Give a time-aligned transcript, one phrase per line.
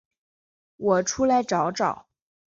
[0.77, 2.07] 我出来找找